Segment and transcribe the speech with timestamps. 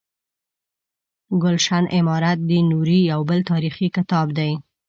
[1.41, 4.51] ګلشن امارت د نوري یو بل تاریخي کتاب دی.